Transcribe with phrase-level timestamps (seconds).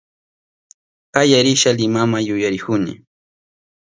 [1.13, 2.93] Kaya risha Limama yuyarihuni